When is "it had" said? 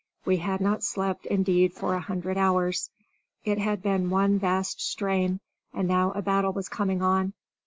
3.43-3.83